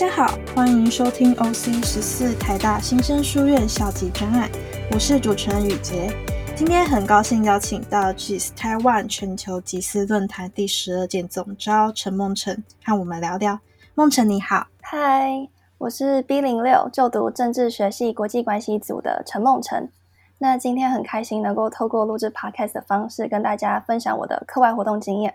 [0.00, 4.50] 大家好，欢迎收听 OC 十四台大新生书院校级专案，
[4.92, 6.10] 我是主持人雨杰。
[6.56, 13.60] 今天很高兴邀请到 GIS Taiwan 全球集思论坛第十二届总招陈梦辰，和我们聊聊。
[13.94, 19.90] 梦辰你好，嗨，我是 B 零六就读政治学系国际关系组的陈梦辰。
[20.38, 25.34] 那今天很开心能够透过录制 Podcast 的方式跟大家分享我的课外活动经验。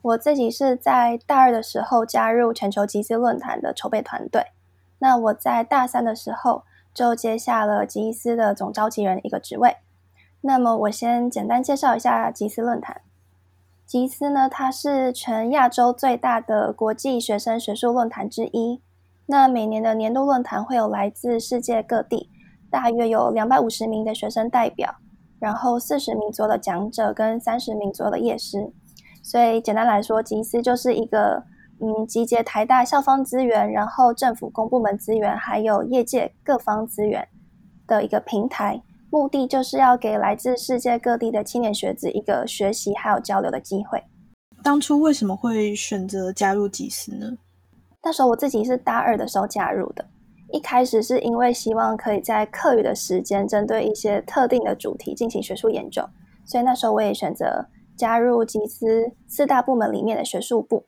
[0.00, 4.46] 我自己是在大二的时候加入全球集思论坛的筹备团队。
[5.00, 9.76] 那我在大三的时候就接下了集思的总召集人一个职位。
[10.40, 13.00] 那么我先简单介绍一下集思论坛。
[13.84, 18.80] 集思呢，它是全亚洲最大的国际学生学术论坛之一。
[19.26, 22.30] 那每年的年度论坛会有来自世界各地。
[22.70, 24.96] 大约有两百五十名的学生代表，
[25.38, 28.70] 然后四十名左右的讲者跟三十名左右的业师。
[29.30, 31.44] 所以简单来说，集思就是一个
[31.82, 37.28] 嗯集结台大校方资源，然后政府公部门资源，还有业界各方资源
[37.86, 38.82] 的一个平台。
[39.10, 44.02] 目的就是要给来自世界各地的青年学子一个学习还有交流的机会。
[44.62, 47.36] 当初为什么会选择加入集思呢？
[48.02, 50.02] 那时候我自己是大二的时候加入的。
[50.54, 56.02] 一开始是因为希望可以在课余的时间针对一些特定的主题进行学术研究，
[56.46, 57.62] 所以那时候我也选择
[57.98, 60.84] 加入集思四大部门里面的学术部。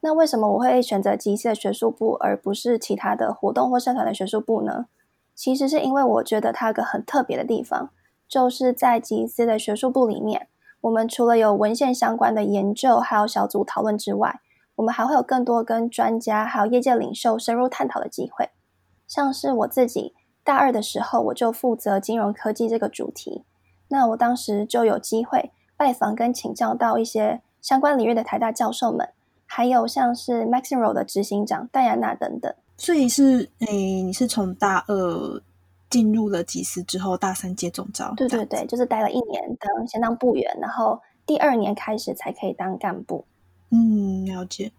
[0.00, 4.86] 那为什么我会选择集思的学术部，而不是其他的活动或社团的学术部呢？
[5.34, 7.90] 其实是因为我觉得它有个很特别的地方，
[8.28, 10.48] 就是在集思的学术部里面，
[10.80, 14.40] 我们除了有文献相关的研究，还有小组讨论之外，
[14.74, 18.50] 我们还会有更多跟专家还有业界领袖深入探讨的机会。
[19.06, 23.44] 像是我自己大二的时候，我就负责金融科技这个主题。
[23.88, 25.50] 那我当时就有机会
[25.80, 29.08] 拜访跟请教到一些相关领域的台大教授们，
[29.46, 32.54] 还有像是 Maximo 的执行长戴安娜等等。
[32.76, 35.42] 所以是诶，你是从大二
[35.88, 38.12] 进入了集思之后，大三接总招？
[38.14, 43.24] 对对对，就是待了一年当先当部员，然后第二年开始才可以当干部。
[43.70, 44.70] 嗯，了解。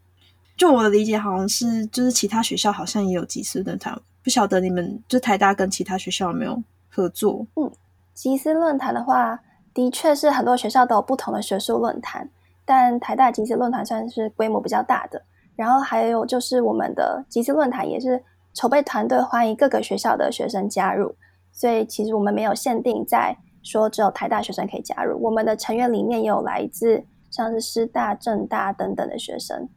[0.55, 3.99] 就我的理解，好像是就是其他学校好像也有集思论坛。
[4.23, 7.47] 不晓得你们就台大跟其他学校有没有合作？
[7.55, 7.71] 嗯，
[8.13, 9.39] 集思论坛的话，
[9.73, 12.29] 的确是很多学校都有不同的学术论坛，
[12.65, 15.21] 但台大集资论坛算是规模比较大的。
[15.55, 18.23] 然后还有就是我们的集资论坛也是
[18.53, 21.15] 筹备团队欢迎各个学校的学生加入，
[21.51, 29.69] 所以其实我们没有限定在说只有台大学生可以加入，我们的成员里面也有来自像是师大、政大等等的学生。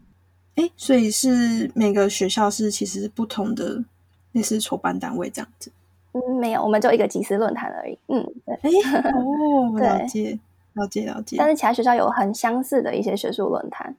[0.57, 3.85] 哎，所以是每个学校是其实是不同的。
[4.33, 5.71] 类似筹办单位这样子，
[6.15, 7.99] 嗯，没有，我们就一个集思论坛而已。
[8.07, 8.71] 嗯，对，哎，
[9.11, 10.39] 哦， 了解，
[10.75, 11.37] 了解，了解。
[11.37, 13.97] 但是其他学校有很相似的一些学术论坛。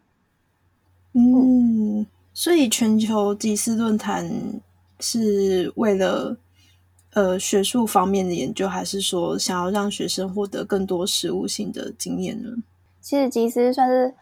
[1.13, 4.29] 嗯，所以全球集思论坛
[5.01, 6.37] 是为了
[7.13, 12.49] 呃学术方面的研究，还是说想要让学生获得更多实务性的经验呢？
[13.01, 14.13] 其实集思算是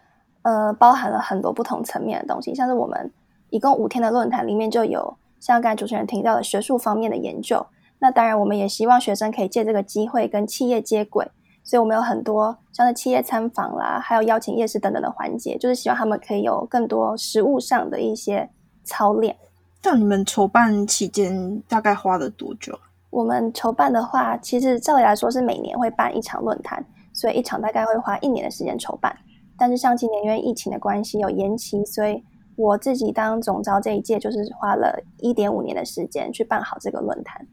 [0.42, 3.12] 呃包含了很多不同层面的东西，像是我们
[3.52, 5.16] 一共五天的论坛里面就有。
[5.40, 7.66] 像刚才主持人提到的学术方面的研究，
[8.04, 11.26] 那当然我们也希望学生可以借这个机会跟企业接轨，
[11.64, 18.50] 所以我们有很多像是企业参访啦，还有邀请夜市等等的环节，就是希望他们可以有更多实务上的一些
[18.84, 19.38] 操练。
[19.82, 22.78] 像你们筹办期间大概花了多久？
[23.10, 29.16] 我们筹办的话，其实照理来说是每年会办一场论坛，所以一场大概会花一年的时间筹办。
[29.58, 32.22] 但是像今年因为疫情的关系有延期，所以
[32.58, 37.48] 我自己当总招这一届，就是花了一点五年的时间去办好这个论坛。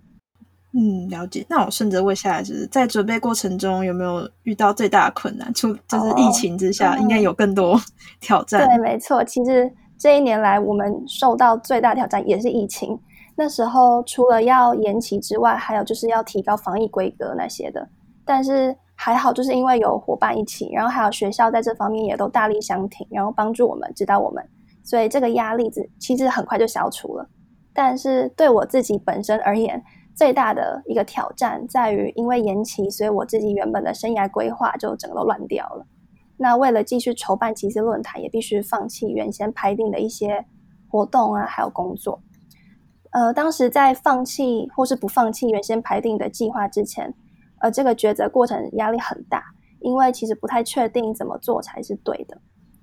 [0.73, 1.45] 嗯，了解。
[1.49, 5.53] 那我顺着问下来，就是在准备过程中有没有遇到最大的困难？
[5.53, 7.77] 出就是疫情之下，应该有更多
[8.21, 8.67] 挑战。
[8.67, 9.25] 对，没错。
[9.25, 12.99] 其实这一年来，我们受到最大挑战也是疫情。
[13.35, 17.89] 那时候除了要延期之外，还有就是要提高防疫规格那些的。
[18.25, 24.45] 但是还好，就是因为有伙伴一起，然后还有学校在这方面也都大力相挺，然后帮助我们，指导我们。
[24.85, 27.27] 所以这个压力子其实很快就消除了，
[27.73, 29.83] 但是对我自己本身而言，
[30.21, 35.87] 最大的一个挑战在于，因为延期，所以我自己原本的生涯规划就整个都乱掉了。
[36.37, 40.45] 那为了继续筹办集思论坛，也必须放弃原先排定的一些
[40.91, 42.21] 活动啊，还有工作。
[43.13, 47.15] 呃，当时在放弃或是不放弃原先排定的计划之前，
[47.61, 49.43] 呃，这个抉择过程压力很大，
[49.81, 52.37] 因为其实不太确定怎么做才是对的。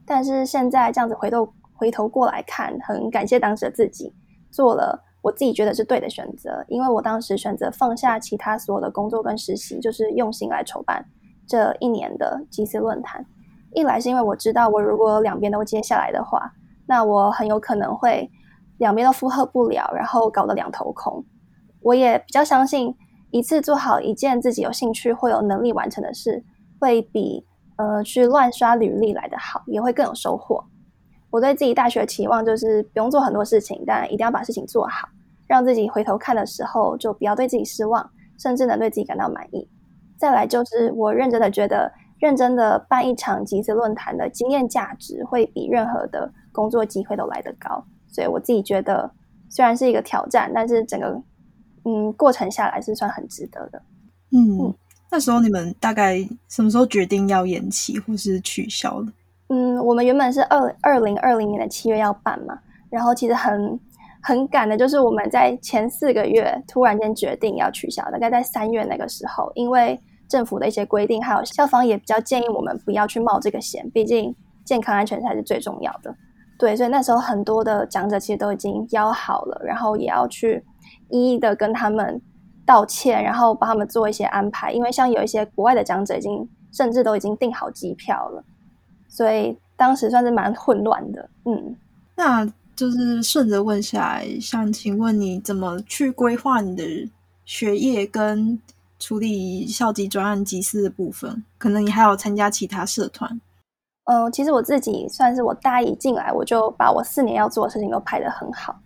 [0.08, 1.54] 但是现在这样子回头。
[1.80, 4.12] 回头过来看，很感谢当时的自己
[4.50, 11.06] 做了我自己觉得是对的选择，因为我当时选择放下其他所有的工作跟实习，就是用心来筹办
[11.46, 13.26] 这一年的集思论坛。
[13.74, 16.54] 一来是因为我知道，我如果两边都接下来的话，
[16.86, 18.32] 那我很有可能会
[18.78, 21.22] 两边都负荷不了，然后搞得两头空。
[21.82, 22.96] 我也比较相信，
[23.32, 26.42] 一次做好一件自己有兴趣或有能力完成的事，
[26.80, 27.46] 会比
[27.76, 30.64] 呃去乱刷履历来的好，也会更有收获。
[31.30, 35.10] 我对自己大学期望就是不用做很多事情，但一定要把事情做好，
[35.48, 39.68] 让自己回头看的时候就不要对自己失望，甚至能对自己感到满意。
[40.18, 47.84] 再来就是我认真的觉得，认真的办一场集资论坛的经验价值会比任何的工作机会都来得高。
[48.08, 49.10] 所以我自己觉得，
[49.50, 51.22] 虽然是一个挑战，但是整个
[51.86, 53.82] 嗯过程下来是算很值得的。
[54.32, 54.74] 嗯，
[55.12, 56.18] 那时候你们大概
[56.50, 59.12] 什么时候决定要延期或是取消的？
[59.50, 62.60] 嗯，我们原本是二二零二零年的七月要办嘛，
[62.90, 63.80] 然后其实很
[64.28, 69.98] 很赶的，就是我们在前四个月突然间决定要取消，大概在三月那个时候，因为
[70.28, 74.36] 政府的一些规定，还有校方也比较建议我们不要去冒这个险，毕竟
[74.66, 76.14] 健康安全才是最重要的。
[76.60, 80.62] 对，所以那时候很多的讲者其实都已经邀好了，然后也要去
[81.10, 82.22] 一一的跟他们
[82.66, 84.74] 道歉，然后帮他们做一些安排。
[84.74, 88.44] 因为像有一些国外的讲者已经甚至都已经订好机票了，
[89.08, 91.30] 所以当时算是蛮混乱的。
[91.46, 91.78] 嗯，
[92.14, 92.46] 那
[92.78, 97.10] 就是顺着问下来，想请问你怎么去规划你的
[97.44, 98.62] 学业跟
[99.00, 101.44] 处理校级专案集思的部分？
[101.58, 103.42] 可能你还有参加其他社团。
[104.04, 108.80] 嗯，其实我自己算是我大一进来，我就把我四年要做的事情都排得很好，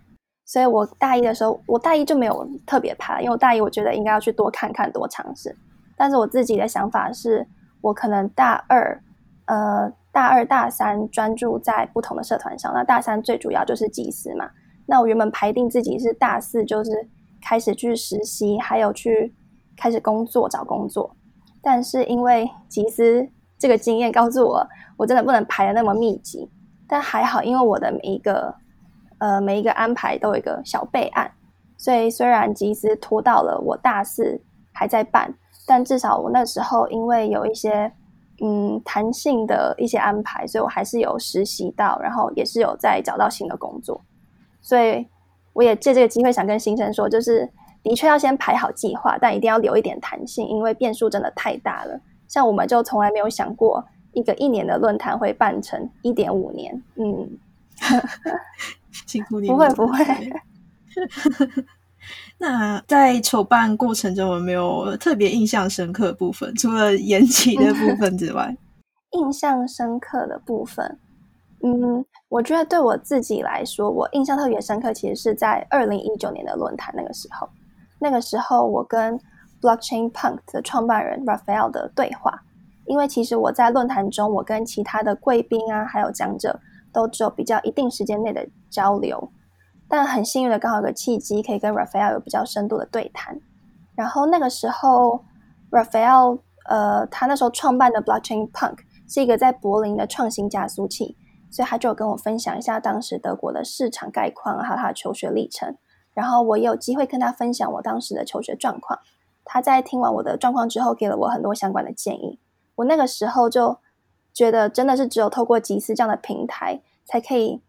[0.46, 5.54] 所以我大一的时候，我大一就没有特别排，因为我大一我觉得应该要去多看看、多尝试。
[5.98, 7.46] 但是我自己的想法是，
[7.82, 9.04] 我可能大二、
[9.48, 14.50] 呃大二、大三专注在不同的社团上，那大三最主要就是集思嘛。
[14.86, 16.92] 那我原本排定自己是大四就是
[17.42, 19.34] 开始去实习，还有去
[19.76, 21.16] 开始工作找工作，
[21.62, 23.30] 但是因为集思。
[23.62, 24.68] 这个经验告诉我，
[24.98, 26.50] 我真的不能排的那么密集，
[26.88, 28.56] 但还好，因为我的每一个
[29.20, 31.32] 呃每一个安排都有一个小备案，
[31.78, 34.42] 所以虽然集资拖到了我大四
[34.74, 35.32] 还在办，
[35.68, 37.94] 但至少我那时候因为有一些
[38.44, 44.02] 嗯弹性的一些安排，所以我还是有实习到，然后也是有在找到新的工作，
[44.62, 45.08] 所以
[45.54, 47.48] 我也借这个机会想跟新生说，就是
[47.84, 52.00] 的确要先排好计划，但一定要留一点弹性，因为变数真的太大了。
[52.28, 57.38] 像我们就从来没有想过一个一年的论坛会办成一点五年，嗯，
[59.06, 59.98] 辛苦你不会不会。
[62.40, 66.54] 那在筹办过程中有没有特别印象深刻的部分？
[66.56, 68.56] 除了延期的部分之外，
[69.12, 70.98] 印象深刻的部分，
[71.64, 77.48] 嗯，我觉得对我自己来说，我印象特别深刻，其实是在二零一九年的论坛那个时候，
[78.00, 79.20] 那个时候我跟。
[79.62, 82.42] Blockchain Punk 的创办人 Raphael 的对话，
[82.88, 86.60] 因为其实我在论坛中，我跟其他的贵宾啊，还有讲者，
[86.92, 89.32] 都只有比较一定时间内的交流，
[89.92, 93.42] 但很幸运的刚好有个契机，可以跟 Raphael 有比较深度的对谈。
[93.94, 95.26] 然后那个时候
[95.70, 96.40] ，Raphael
[96.70, 101.18] 呃，他那时候创办的 Blockchain Punk 是一个在柏林的创新加速器，
[101.52, 105.76] 所以他就有跟我分享一下当时德国的市场概况，还有他的求学历程。
[106.14, 109.00] 然后我也有机会跟他分享我当时的求学状况。
[109.44, 112.40] 他在听完我的状况之后，给了我很多相关的建议。
[112.76, 113.78] 我那个时候就
[114.34, 117.62] 觉得，真的是只有透过集思这样的平台，才可以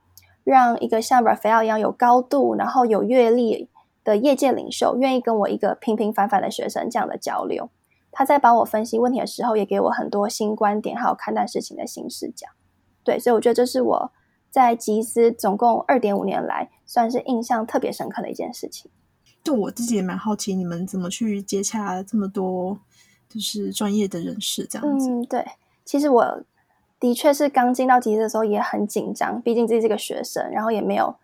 [0.45, 3.69] 让一个像 Raphael 一样有高度、然后有阅历
[4.05, 7.71] 的业界领袖，愿意跟我一个平平凡凡的学生这样的交流。
[8.11, 12.47] 他在帮我分析问题的时候，也给我很多新观点，还有看待事情的新视角。
[13.03, 14.13] 对，所以我觉得这是我
[14.51, 18.91] 在集思总共二点五年来，算是印象特别深刻的一件事情。
[19.43, 22.79] 就我自己也蛮好奇，你们怎么去接洽这么多
[23.29, 25.09] 就是专业的人士这样子？
[25.09, 25.45] 嗯，对，
[25.85, 26.45] 其实我
[27.03, 31.17] 的确是刚进到集资的时候也很紧张，毕竟自己是个学生，然后也没有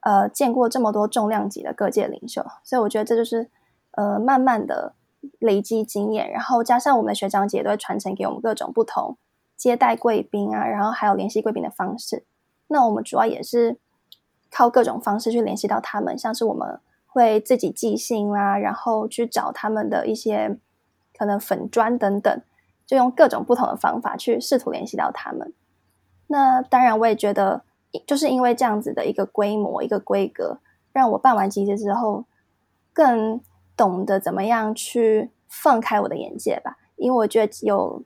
[0.00, 3.50] 呃见过这么多重量级的各界领袖，所以我觉得这就是
[3.90, 4.94] 呃慢慢的
[5.40, 9.18] 累积经验，然后加上我们的学长姐都会传承给我们各种不同
[9.54, 12.24] 接待贵宾啊，然后还有联系贵宾的方式。
[12.68, 13.76] 那我们主要也是
[14.50, 16.80] 靠各种方式去联系到他们，像是我们。
[17.08, 20.58] 会自己寄信啦，然后去找他们的一些
[21.16, 22.42] 可能粉砖等等，
[22.86, 25.52] 就用各种不同的方法去试图联系到他们。
[26.28, 27.62] 那当然，我也觉得，
[28.06, 30.58] 就是因为这样子的一个规模、一个规格，
[30.92, 32.24] 让我办完集资之后，
[32.92, 33.40] 更
[33.76, 36.78] 懂得怎么样去放开我的眼界吧。
[36.96, 38.02] 因为我觉得有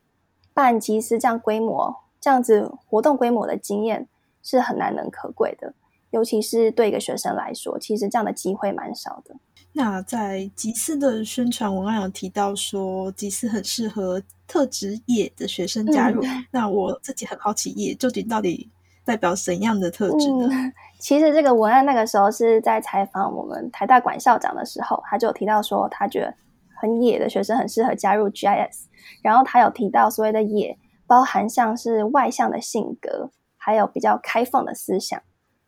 [0.52, 4.08] 办集资这样规模、这样子活动规模的经验
[4.42, 5.75] 是很难能可贵的。
[6.10, 9.37] 尤其是对一个学生来说，其实这样的机会蛮少的。
[9.73, 16.21] 那在集思的宣传文案有提到说，集思很适合特职业的学生加入。
[16.50, 18.69] 那我自己很好奇，业究竟到底
[19.05, 20.49] 代表怎样的特质呢？
[20.99, 26.35] 其实这个文案那个时候是在采访我们台大管校长的时候，他就有提到说，他觉得
[26.75, 28.87] 很野的学生很适合加入 GIS。
[29.23, 35.23] 然后他有提到所谓的野，包含像是外向的性格，还有比较开放的思想。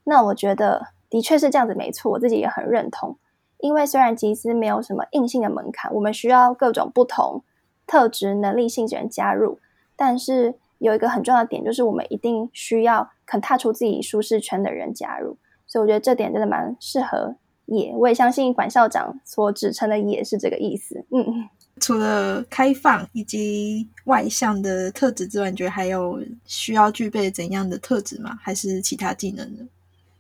[0.05, 3.17] 那我觉得的确是这样子，没错，我自己也很认同。
[3.63, 7.43] 因为虽然集资没有什么硬性的门槛，我们需要各种不同
[7.87, 9.59] 特质、能力、性质人加入，
[9.97, 10.57] 但是。
[10.83, 17.95] 有一个很重要的点，就是我们一定需要肯踏出自己舒适圈的人加入，所以我觉得这点真的蛮适合野。
[17.95, 21.05] 我也相信管校长所指称的也是这个意思。
[21.11, 21.49] 嗯，
[21.81, 28.37] 除了开放以及外向的特质之外，你觉得还有需要具备怎样的特质吗？
[28.43, 29.65] 还是其他技能呢？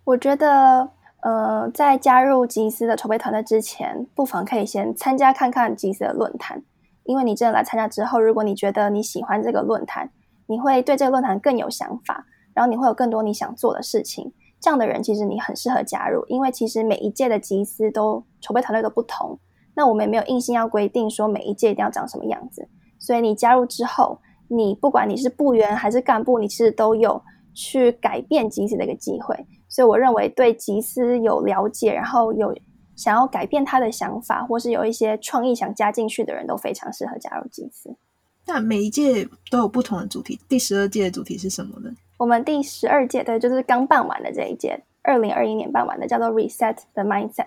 [0.04, 0.88] 我觉得，
[1.22, 6.62] 呃，在加入吉斯的筹备团队之前，不妨可以先参加看看吉斯的论坛，
[7.04, 10.10] 因为你真的来参加之后，如果你觉得你喜欢这个论坛，
[10.46, 14.32] 你会对这个论坛更有想法，然后你会有更多你想做的事情。
[14.60, 19.38] 这样的人其实你很适合加入，因为其实每一届的集思都筹备团队都不同。
[19.74, 22.68] 那我们也没有硬性要规定说每一届一定要长什么样子。
[22.98, 27.22] 所以你加入之后，你不管你是部员还是干部，你其实都有
[27.54, 29.46] 去改变集思的一个机会。
[29.72, 32.54] 所以我认为对集思有了解，然后有
[32.94, 37.96] 想要改变他的想法，或是有一些创意想加进去的人都非常适合加入集思。
[38.44, 41.90] 那每一届都有不同的主题，第十二届的主题是什么呢？
[42.18, 47.46] 我们第十二届对，就是刚办完的这一届，二零二一年办完的，叫做 Reset the Mindset，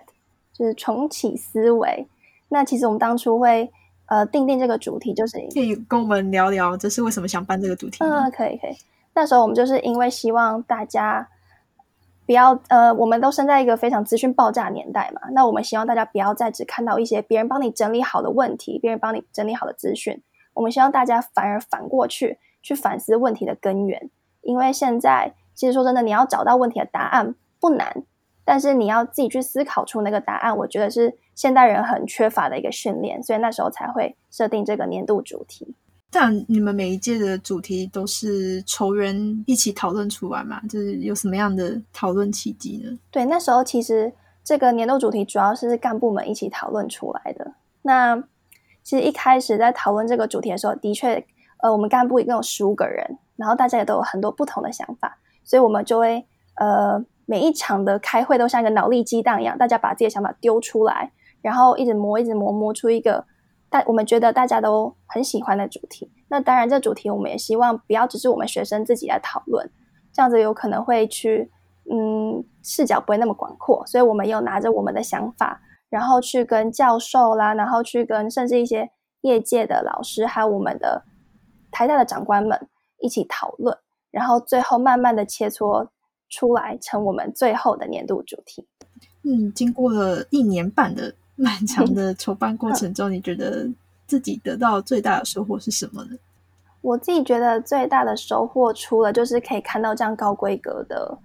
[0.52, 2.08] 就是重启思维。
[2.50, 3.72] 那其实我们当初会
[4.08, 8.00] 呃定定这个主题，就是可以跟我们聊聊，这是为什么想办这个主题？
[8.00, 8.76] 嗯，可以可以。
[9.14, 11.28] 那时候我们就是因为希望大家
[12.26, 20.22] 不要呃，我们都生在一个非常资讯爆炸年代嘛，那我们希望大家不要再只看到一些别人帮你整理好的问题，别人帮你整理好的资讯。
[20.54, 24.10] 我们希望大家反而反过去去反思问题的根源，
[24.42, 28.04] 因为现在其实说真的，你要找到问题的答案不难，
[28.44, 35.76] 但是你要自己去思考出那个答案，我觉得是现代人很缺乏的一个训练，所以那时候才会设定这个年度主题。
[36.16, 40.62] 像你们每一届的主题都是筹员一起讨论出来嘛？
[40.62, 42.98] 就是有什么样的讨论契机呢？
[43.12, 47.52] 对，那时候其实这个年度主题主要是干部们一起讨论出来的。
[47.82, 48.16] 那
[48.82, 51.22] 其实一开始在讨论这个主题的时候，的确，
[51.58, 63.26] 呃，我们干部一共有十五个人，然后大家也都有很多不同的想法，所以我们就会，呃，每一场的开会都像一个脑力激荡一样，大家把自己的想法丢出来，然后一直磨，一直磨，磨出一个
[63.70, 66.12] 大我们觉得大家都很喜欢的主题。
[66.30, 69.70] 那当然，这主题我们也希望不要只是我们学生自己来讨论，
[70.14, 71.52] 这样子有可能会去，
[71.92, 75.62] 嗯，视角不会那么广阔，所以我们又拿着我们的想法。
[75.88, 78.90] 然后去跟教授啦，然后去跟甚至一些
[79.22, 81.06] 业界的老师，还有我们的
[81.72, 82.68] 台大的长官们
[83.00, 83.78] 一起讨论，
[84.12, 85.88] 然后最后慢慢的切磋
[86.28, 88.68] 出来，成我们最后的年度主题。
[89.24, 93.68] 嗯，经过了一年半的 漫长的筹办过程中，你觉得
[94.08, 96.18] 自己得到最大的收获是什么呢？
[96.82, 101.18] 我自己觉得最大的收获，除了就是可以看到这样高规格的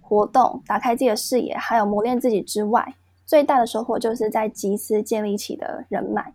[0.00, 2.94] 活动，打开自己的视野，还有磨练自己之外。
[3.26, 6.32] 最大的收获就是在集思建立起的人脉，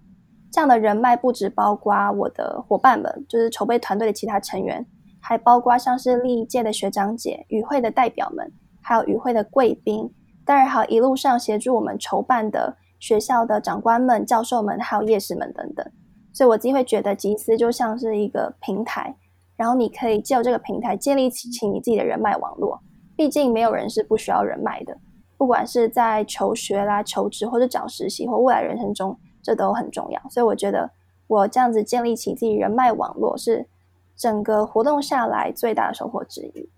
[0.52, 4.86] 这样的人脉不止包括我的伙伴们，就是筹备团队的其他成员，
[5.20, 10.14] 还包括像是历届的学长姐、与会的代表们，还有与会的贵宾，
[10.46, 15.86] 当然还有一路上协助我们筹办的学校的长官们、教授们，还有夜市们等等。
[16.32, 19.14] 所以我自己会觉得集思就像是一个平台，
[19.58, 22.82] 然后你可以借由这个平台建立起你自己的人脉网络。
[23.18, 24.98] 毕竟没有人是不需要人脉的。
[25.38, 30.22] 不管是在求学啦、求职或者找实习或未来人生中，这都很重要。
[30.30, 30.90] 所以我觉得
[31.28, 33.68] 我这样子建立起自己人脉网络，是
[34.16, 36.70] 整个活动下来最大的收获之一。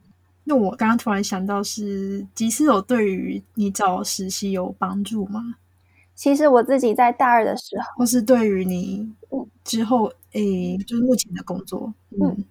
[0.44, 5.58] 那我刚刚突然想到，是吉思有对于你找实习有帮助吗？
[6.16, 9.14] 其实我自己在大二的时候，或是对于你
[9.64, 12.44] 之后诶，就是目前的工作，嗯，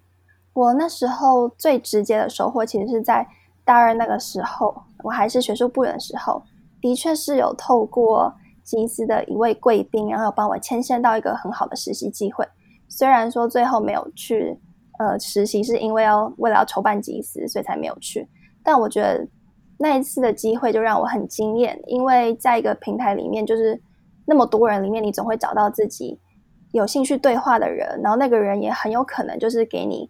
[0.53, 3.27] 我那时候最直接的收获，其实是在。
[3.67, 6.43] 大二那个时候，我还是学术部员的时候，
[6.79, 8.31] 的确是有透过
[8.63, 12.47] 集思的一位贵宾，然后帮我牵线到一个很好的实习机会。
[12.87, 14.55] 虽然说最后没有去，
[14.99, 18.29] 呃，实习是因为要为了要筹办集思，所以才没有去。
[18.63, 19.27] 但我觉得
[19.77, 23.79] 那一次的机会就让我很惊艳，因为在一个平台里面，就是
[24.25, 26.19] 那么多人里面，你总会找到自己
[26.71, 30.09] 有兴趣对话的人，然后那个人也很有可能就是给你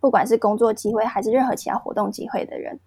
[0.00, 2.78] 不管是工作机会还是任何其他活动机会的人。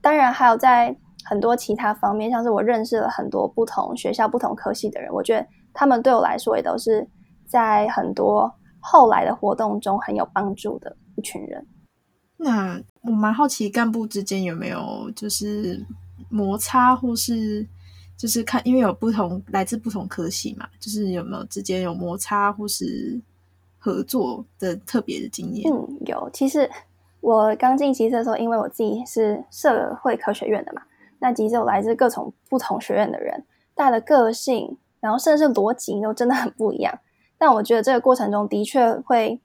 [0.00, 7.06] 当然，还有在很多其他方面，像是我认识了很多不同学校、不同科系的人，我觉得他们对我来说也都是
[7.46, 11.66] 在很多后来的活动中很有帮助的一群人。
[12.36, 15.84] 那我蛮好奇干部之间有没有就是
[16.30, 17.66] 摩擦，或是
[18.16, 23.20] 就是看，因为有不同来自不同科系嘛，就是有没有之间有摩擦或是
[23.78, 25.70] 合作的特别的经验？
[25.70, 26.30] 嗯，有。
[26.32, 26.70] 其实
[27.20, 30.82] 我刚进集资的时候，因为我自己是社会科学院的嘛，
[31.18, 33.44] 那集资有来自各种不同学院的人，
[33.74, 36.98] 大家的个性，然后甚至是逻辑都真的很不一样。
[37.36, 39.38] 但我觉得这个过程中的确会。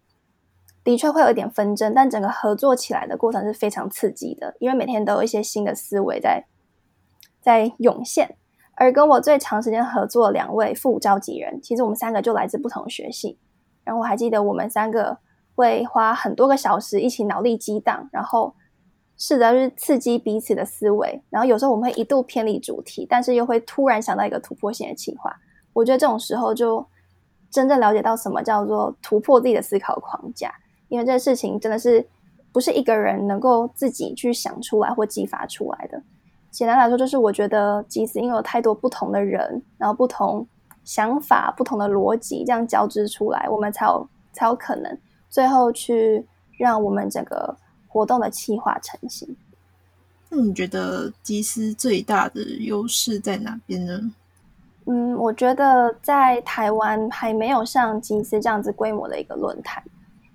[0.89, 6.46] 的确会有一点纷争，但整个合作起来的过程是非常刺激的，因为每天都有一些新的思维在
[7.39, 8.38] 在涌现。
[8.74, 13.38] 而跟我最长时间合作的两位副召集人，其实我们三个就来自不同学系。
[13.84, 15.15] 然后我还记得我们三个
[15.53, 18.55] 会花很多个小时一起脑力激荡，然后
[19.15, 21.22] 试着去刺激彼此的思维。
[21.29, 25.36] 然后有时候我们会一度偏离主题，但是又会突然想到一个突破性的企划。
[25.74, 26.84] 我觉得这种时候就
[27.51, 30.51] 真正了解到什么叫做突破自己的思考框架。
[30.89, 32.05] 因为这个事情真的是
[32.51, 36.01] 不是一个人能够自己去想出来或激发出来的。
[36.51, 40.46] 简单来说，就是我觉得集资因为有太多不同的人，然后不同
[40.84, 44.98] 想法、不同的逻辑这样交织出来，我们才有才有可能
[45.29, 46.25] 最后去
[46.58, 47.55] 让我们整个
[47.88, 49.36] 活动的企划成型。
[50.29, 54.12] 那你觉得集思最大的优势在哪边呢？
[54.86, 59.84] 嗯，我觉得在台湾还没有像集思这样子规模的一个论坛。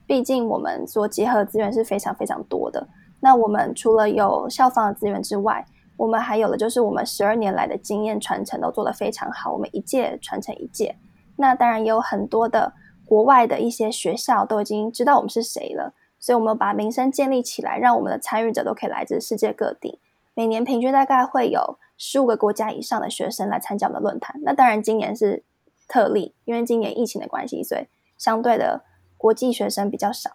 [0.06, 2.87] 毕竟我们所结合的资源是非常非常多的。
[3.20, 5.64] 那我们除了有校方的资源之外，
[5.96, 9.52] 我们还有的就是我们十二年来的经验传承都做得非常好。
[9.52, 10.96] 我们一届传承一届。
[11.37, 12.75] 那当然也有很多的
[13.06, 20.00] 国外的一些学校都已经知道我们是谁了，所以我们把名声建立起来，让我们的参与者都可以来自世界各地。
[20.34, 24.38] 每年平均大概会有十五个国家以上的学生来参加我们的论坛。
[24.42, 25.42] 那当然今年是
[25.88, 27.87] 特例，因为今年疫情的关系，所以
[28.18, 28.82] 相对的。
[29.25, 30.33] 国际学生比较少，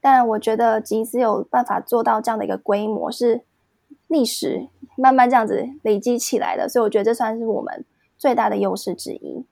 [0.00, 3.40] 但我觉得集资有办法做到这样的一个规模，是
[4.06, 7.84] 历史慢慢这样子累积起来的，所以我觉得这算是我们
[8.16, 9.44] 最大的优势之一。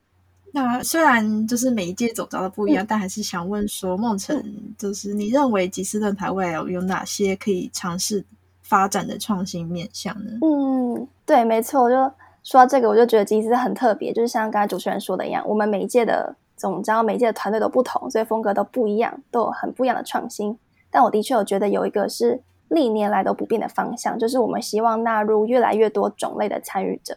[0.53, 4.41] 那虽然就是每一届走招的不一样，但还是想问说，梦辰，
[4.79, 8.25] 就是你认为吉斯论坛未来有哪些可以尝试
[8.63, 10.31] 发展的创新面向呢？
[10.43, 11.97] 嗯，对，没错，我就
[12.45, 16.37] 说到这个，我就觉得吉斯很特别，就是像刚才主持人说的一样，我们每一届的。
[16.61, 20.59] 总招每届的团队都不同，所以风格都不一样，都有很不一样的创新。
[20.91, 27.17] 但我的确有觉得有一个是历年来都不变的方向，就是我们希望纳入越来越多种类的参与者。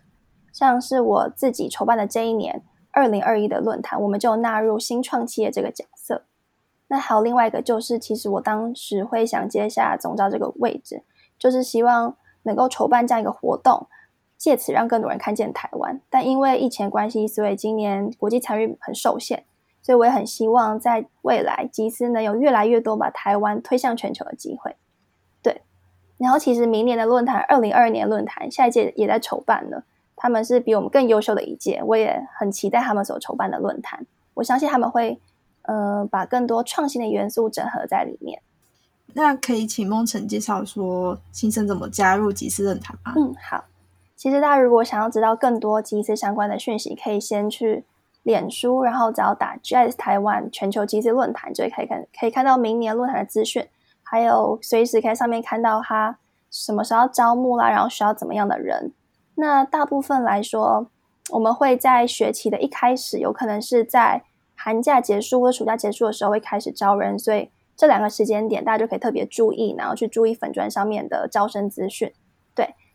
[0.54, 6.24] 像是我自己筹办的这一年二零二一的论坛，我们就纳入新创企业这个角色。
[6.88, 11.04] 那还有另外一个，就是其实我当时会想接下总招这个位置，
[11.38, 13.88] 就是希望能够筹办这样一个活动。
[14.44, 19.46] 借此让更多人看见台湾，但因为疫情关系，所以今年国际参与很受限，
[19.82, 24.76] 所以我也很希望在未来集思能有越来越多把台湾推向全球的机会。
[25.42, 25.62] 对，
[26.18, 29.86] 然后其实明年的论坛，二零二二年论坛下一届也在筹办了，
[30.18, 35.22] 他们是比我们更优秀的一届，我也很期待他们所筹办的论坛，我相信他们会
[35.62, 38.42] 呃把更多创新的元素整合在里面。
[39.14, 43.14] 那可以请梦辰介绍说新生怎么加入集思论坛吗？
[43.16, 43.64] 嗯，好。
[44.24, 47.84] 其实大家如果想要知道更多集资相关的讯息，可以先去
[48.22, 53.68] 脸书，然后只要打 GS 台湾全球集资论坛，就可以看可以看到明年论坛的资讯，
[54.02, 56.18] 还有随时可以上面看到他
[56.50, 58.94] 什么时候招募啦，然后需要怎么样的人。
[59.36, 60.88] 那大部分来说，
[61.32, 64.24] 我们会在学期的一开始，有可能是在
[64.56, 72.14] 寒假结束或暑假结束的时候会开始招人，所以这两个时间点大家就可以特别注意，然后去注意粉砖上面的招生资讯。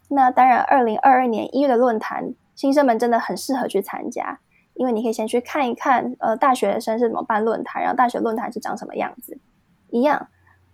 [0.09, 0.15] 对。
[0.17, 4.41] 那当然，二零二二年一月的论坛，新生们真的很适合去参加，
[4.75, 9.39] 因为你可以先去看一看，呃，大学生是怎么办论坛，然后大学论坛是长什么样子，
[9.91, 10.29] 一样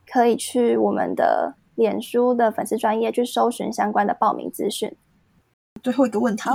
[0.06, 4.96] 可以去我们的脸书的粉丝专业去搜寻相关的报名资讯。
[5.82, 6.48] 最后一个问题，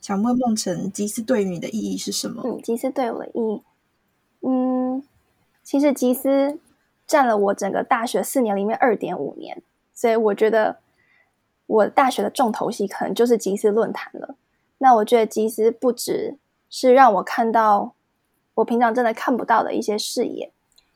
[0.00, 2.42] 想问梦辰，集思对于你的意义是什么？
[2.44, 3.62] 嗯，集思对我的意义，
[4.42, 5.02] 嗯，
[5.62, 6.58] 其实集思
[7.06, 9.62] 占了我整个大学四年里面二点五年，
[9.94, 10.76] 所以我觉得。
[11.68, 14.34] 我大学的重头戏可能就是集思论坛了。
[14.78, 16.38] 那我觉得集思不只
[16.70, 17.92] 是让我看到
[18.54, 20.50] 我平常真的看不到的一些视野，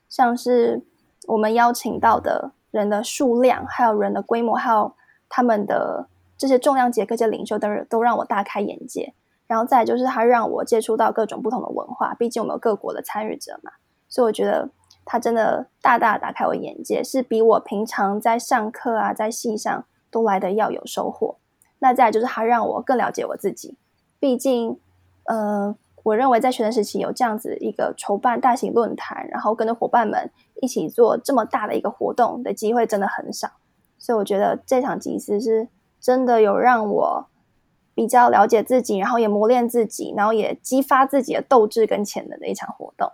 [0.09, 0.83] 像是
[1.27, 4.95] 我们邀请到的人的数量，还有人的规模，还有
[5.29, 6.09] 他们的
[6.39, 9.13] 这些重量级各界领袖，都都让我大开眼界。
[9.47, 13.73] 然后再就是他让我接触到各种不同的文化，毕竟我们有各国的参与者嘛，
[14.09, 14.71] 所以我觉得
[15.05, 19.85] 他真的大大打开我眼界，是比我平常在上课啊，在戏上。
[20.13, 21.35] 都来的要有收获，
[21.81, 23.75] 那再就是他让我更了解我自己。
[24.21, 24.79] 毕竟，
[25.25, 33.49] 呃，我认为在学生时期有这样子一个筹办大型论坛，然后跟着伙伴们一起做这么大的一个活动的机会真的很少，
[33.99, 35.67] 所以我觉得这场集思是
[36.01, 37.27] 真的有让我
[37.95, 43.11] 比较了解自己，然后也磨练自己，然后也激发自己的斗志跟潜能的一场活动。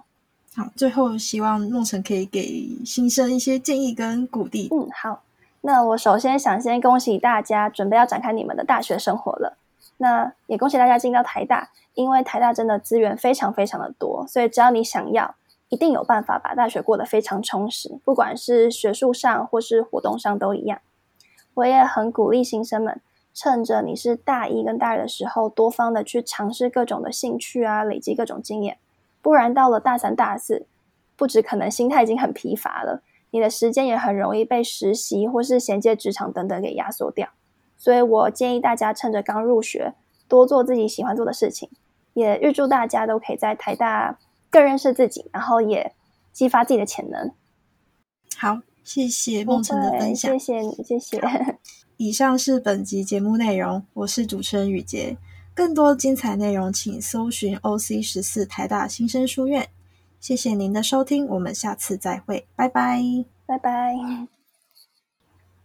[0.54, 4.68] 好，最后希望梦辰可以给新生一些建议跟鼓励。
[4.72, 5.22] 嗯，好，
[5.60, 9.58] 那我首先想先恭喜大家准备要展开你们的大学生活了。
[9.98, 15.34] 那也恭喜大家进到台大，因为台大真的资源非常非常的多，所以只要你想要，
[15.68, 20.80] 一定有办法把大学过得非常充实，不管是学术上或是活动上都一样。
[21.54, 23.00] 我也很鼓励新生们，
[23.34, 28.78] 趁着你是大一跟大二的时候，多方的去尝试各种的兴趣啊，累积各种经验，
[29.20, 30.66] 不然到了大三大四，
[31.16, 37.28] 不止可能心态已经很疲乏了，你的时间也很容易被实习或是衔接职场等等给压缩掉。
[37.76, 39.94] 所以我建议大家趁着刚入学，
[40.26, 41.70] 多做自己喜欢做的事情。
[42.14, 44.18] 也预祝大家都可以在台大
[44.50, 45.94] 更认识自己，然后也
[46.32, 47.30] 激发自己的潜能。
[48.36, 51.20] 好，谢谢梦辰的分享，谢谢你，谢谢。
[51.96, 55.16] 以上是本集节目内容，我是主持人雨杰。
[55.54, 59.68] 更多精彩内容，请搜寻 OC 十四台大新生书院。
[60.20, 63.02] 谢谢您的收听，我们下次再会，拜拜，
[63.46, 64.37] 拜拜。